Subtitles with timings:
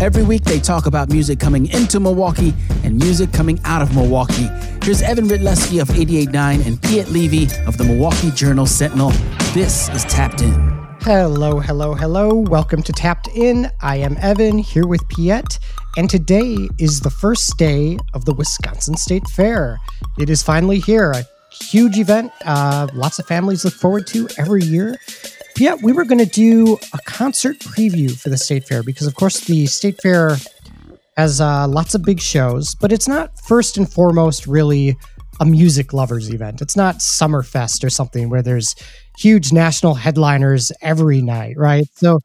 [0.00, 2.54] Every week they talk about music coming into Milwaukee
[2.84, 4.48] and music coming out of Milwaukee.
[4.82, 9.10] Here's Evan Rytlewski of 88.9 and Piet Levy of the Milwaukee Journal Sentinel.
[9.52, 10.54] This is Tapped In.
[11.02, 12.34] Hello, hello, hello.
[12.34, 13.70] Welcome to Tapped In.
[13.82, 15.58] I am Evan here with Piet,
[15.98, 19.78] and today is the first day of the Wisconsin State Fair.
[20.18, 24.62] It is finally here, a huge event uh, lots of families look forward to every
[24.62, 24.96] year.
[25.60, 29.14] Yeah, we were going to do a concert preview for the State Fair because, of
[29.14, 30.38] course, the State Fair
[31.18, 34.96] has uh, lots of big shows, but it's not first and foremost really
[35.38, 36.62] a music lovers event.
[36.62, 38.74] It's not Summerfest or something where there's
[39.18, 41.84] huge national headliners every night, right?
[41.96, 42.20] So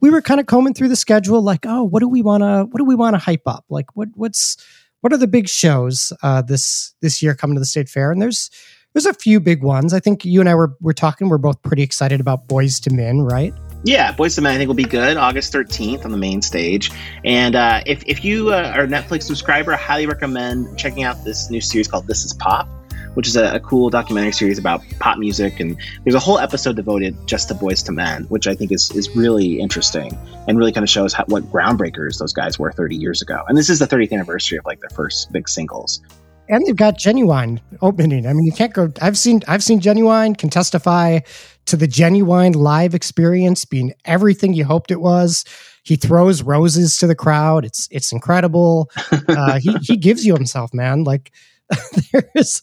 [0.00, 2.68] we were kind of combing through the schedule, like, oh, what do we want to,
[2.70, 3.66] what do we want to hype up?
[3.68, 4.56] Like, what, what's,
[5.02, 8.10] what are the big shows uh, this this year coming to the State Fair?
[8.10, 8.50] And there's
[8.94, 9.92] there's a few big ones.
[9.92, 11.28] I think you and I were were talking.
[11.28, 13.54] We're both pretty excited about Boyz II Men, right?
[13.84, 16.90] Yeah, Boyz II Men I think will be good August 13th on the main stage.
[17.24, 21.24] And uh, if, if you uh, are a Netflix subscriber, I highly recommend checking out
[21.24, 22.68] this new series called This Is Pop,
[23.14, 25.60] which is a, a, cool documentary series about pop music.
[25.60, 28.90] And there's a whole episode devoted just to Boyz II Men, which I think is,
[28.90, 32.96] is really interesting and really kind of shows how, what groundbreakers those guys were 30
[32.96, 33.44] years ago.
[33.46, 36.00] And this is the 30th anniversary of like their first big singles
[36.48, 38.26] and they've got Ginuwine opening.
[38.26, 38.92] I mean, you can't go.
[39.00, 41.20] I've seen I've seen Ginuwine can testify
[41.66, 45.44] to the Ginuwine live experience being everything you hoped it was.
[45.82, 47.64] He throws roses to the crowd.
[47.64, 48.90] It's it's incredible.
[49.28, 51.04] Uh, he he gives you himself, man.
[51.04, 51.32] Like
[52.12, 52.62] there is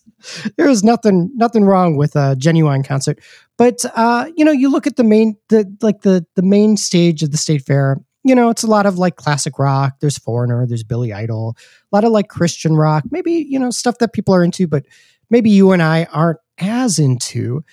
[0.57, 3.19] there is nothing nothing wrong with a Ginuwine concert.
[3.57, 7.23] But uh, you know, you look at the main the like the the main stage
[7.23, 9.97] of the state fair you know, it's a lot of like classic rock.
[10.01, 11.55] There's Foreigner, there's Billy Idol,
[11.91, 14.83] a lot of like Christian rock, maybe, you know, stuff that people are into, but
[15.29, 17.63] maybe you and I aren't as into.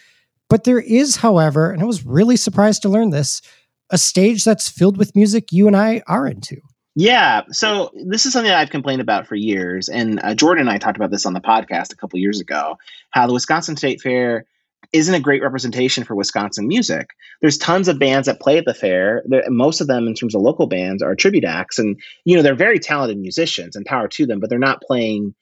[0.50, 3.40] But there is, however, and I was really surprised to learn this,
[3.88, 6.58] a stage that's filled with music you and I are into.
[6.94, 10.76] Yeah, so this is something I've complained about for years, and uh, Jordan and I
[10.76, 12.76] talked about this on the podcast a couple years ago.
[13.12, 14.44] How the Wisconsin State Fair
[14.92, 17.10] isn't a great representation for Wisconsin music.
[17.40, 19.22] There's tons of bands that play at the fair.
[19.48, 22.54] most of them, in terms of local bands, are tribute acts, and you know they're
[22.54, 25.34] very talented musicians and power to them, but they're not playing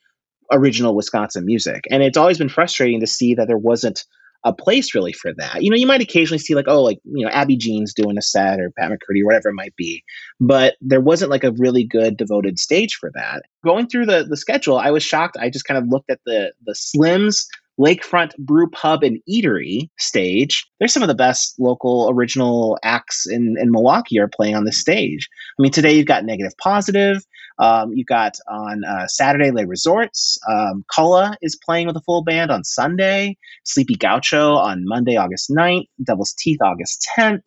[0.52, 1.84] original Wisconsin music.
[1.90, 4.04] And it's always been frustrating to see that there wasn't
[4.44, 5.62] a place really for that.
[5.62, 8.22] You know, you might occasionally see like, oh, like, you know, Abby Jean's doing a
[8.22, 10.02] set or Pat McCurdy or whatever it might be.
[10.40, 13.42] But there wasn't like a really good devoted stage for that.
[13.64, 15.36] Going through the the schedule, I was shocked.
[15.38, 17.44] I just kind of looked at the the Slims
[17.78, 23.56] Lakefront Brew Pub and Eatery stage, there's some of the best local original acts in,
[23.58, 25.28] in Milwaukee are playing on this stage.
[25.58, 27.24] I mean, today you've got Negative Positive.
[27.58, 30.38] Um, you've got on uh, Saturday, Les Resorts.
[30.48, 33.36] Um, Cullah is playing with a full band on Sunday.
[33.64, 35.86] Sleepy Gaucho on Monday, August 9th.
[36.02, 37.42] Devil's Teeth, August 10th.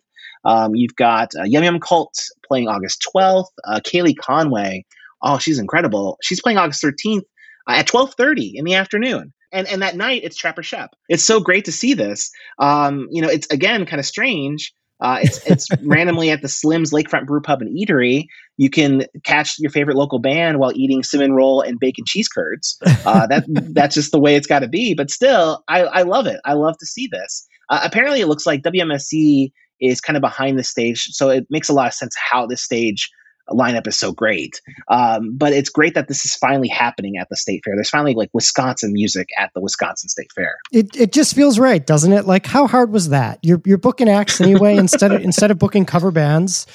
[0.46, 2.14] Um, you've got uh, Yum Yum Cult
[2.46, 3.48] playing August 12th.
[3.64, 4.86] Uh, Kaylee Conway,
[5.22, 6.18] oh, she's incredible.
[6.22, 7.22] She's playing August 13th
[7.68, 10.96] uh, at 12.30 in the afternoon and and that night it's Trapper Shep.
[11.08, 12.32] It's so great to see this.
[12.60, 14.74] Um, you know, it's again kind of strange.
[15.00, 18.26] Uh, it's it's randomly at the Slim's Lakefront Brew Pub and Eatery.
[18.58, 22.78] You can catch your favorite local band while eating cinnamon roll and bacon cheese curds.
[23.06, 24.94] Uh, that that's just the way it's got to be.
[24.94, 26.40] But still, I, I love it.
[26.46, 27.48] I love to see this.
[27.70, 31.70] Uh, apparently, it looks like WMSE is kind of behind the stage, so it makes
[31.70, 33.10] a lot of sense how this stage
[33.50, 34.62] lineup is so great.
[34.88, 37.76] Um, but it's great that this is finally happening at the state fair.
[37.76, 40.58] There's finally like Wisconsin music at the Wisconsin State Fair.
[40.72, 42.26] It, it just feels right, doesn't it?
[42.26, 43.40] Like how hard was that?
[43.42, 46.68] You're you're booking acts anyway instead of instead of booking cover bands,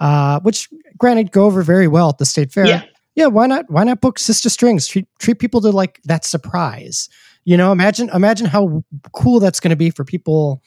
[0.00, 2.66] uh, which granted go over very well at the state fair.
[2.66, 2.84] Yeah.
[3.14, 3.70] Yeah, why not?
[3.70, 4.86] Why not book Sister Strings?
[4.86, 7.08] Treat treat people to like that surprise.
[7.44, 10.62] You know, imagine imagine how cool that's going to be for people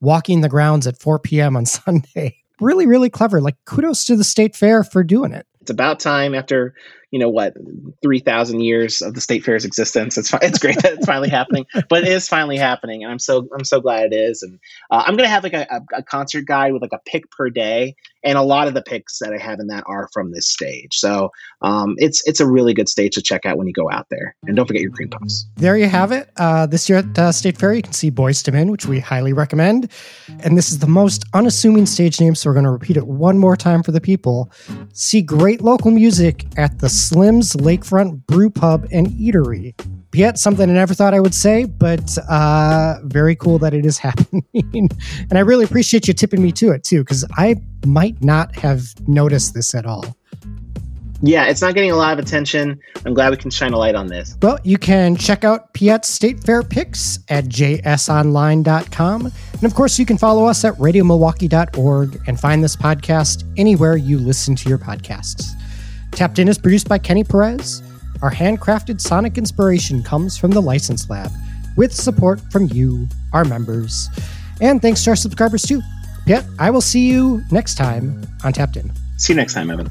[0.00, 1.54] walking the grounds at 4 p.m.
[1.54, 3.40] on Sunday really, really clever.
[3.40, 5.46] Like kudos to the state fair for doing it.
[5.60, 6.74] It's about time after
[7.12, 7.54] you know what,
[8.02, 10.16] three thousand years of the state fair's existence.
[10.16, 13.46] It's it's great that it's finally happening, but it is finally happening, and I'm so
[13.54, 14.42] I'm so glad it is.
[14.42, 14.58] And
[14.90, 17.94] uh, I'm gonna have like a, a, concert guide with like a pick per day,
[18.24, 20.94] and a lot of the picks that I have in that are from this stage.
[20.94, 21.30] So
[21.60, 24.34] um, it's it's a really good stage to check out when you go out there.
[24.46, 25.46] And don't forget your cream puffs.
[25.56, 26.30] There you have it.
[26.38, 29.00] Uh, this year at uh, State Fair, you can see Boyz II Men, which we
[29.00, 29.90] highly recommend.
[30.40, 33.36] And this is the most unassuming stage name, so we're going to repeat it one
[33.36, 34.50] more time for the people.
[34.94, 39.74] See great local music at the Slim's Lakefront Brew Pub and Eatery.
[40.14, 43.98] Yet something I never thought I would say, but uh, very cool that it is
[43.98, 44.44] happening.
[44.74, 47.56] and I really appreciate you tipping me to it too, because I
[47.86, 50.04] might not have noticed this at all.
[51.24, 52.80] Yeah, it's not getting a lot of attention.
[53.06, 54.36] I'm glad we can shine a light on this.
[54.42, 59.26] Well, you can check out Piet's State Fair picks at jsonline.com.
[59.52, 64.18] And of course, you can follow us at radiomilwaukee.org and find this podcast anywhere you
[64.18, 65.52] listen to your podcasts.
[66.12, 67.82] Tapped In is produced by Kenny Perez.
[68.20, 71.30] Our handcrafted sonic inspiration comes from the License Lab,
[71.76, 74.08] with support from you, our members.
[74.60, 75.80] And thanks to our subscribers too.
[76.26, 78.92] Yeah, I will see you next time on Tapped In.
[79.16, 79.90] See you next time, Evan.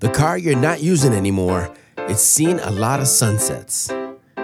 [0.00, 3.92] The car you're not using anymore, it's seen a lot of sunsets.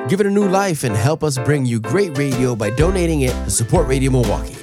[0.09, 3.33] Give it a new life and help us bring you great radio by donating it
[3.45, 4.57] to Support Radio Milwaukee.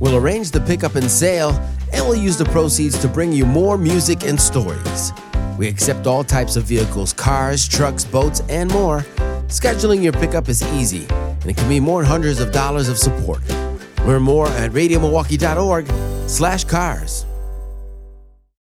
[0.00, 1.50] We'll arrange the pickup and sale,
[1.92, 5.12] and we'll use the proceeds to bring you more music and stories.
[5.58, 9.00] We accept all types of vehicles cars, trucks, boats, and more.
[9.48, 12.98] Scheduling your pickup is easy, and it can mean more than hundreds of dollars of
[12.98, 13.40] support.
[14.04, 15.86] Learn more at radiomilwaukee.org
[16.28, 17.26] slash cars.